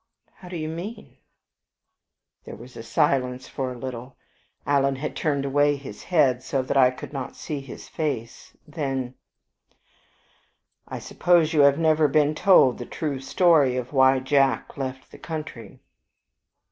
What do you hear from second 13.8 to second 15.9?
why Jack left the country?"